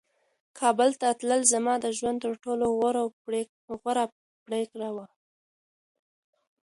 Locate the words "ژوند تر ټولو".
1.97-2.65